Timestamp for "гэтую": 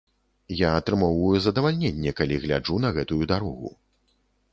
2.97-3.21